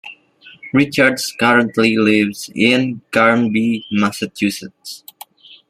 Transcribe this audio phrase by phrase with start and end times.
[0.73, 5.03] Richards currently lives in Granby, Massachusetts.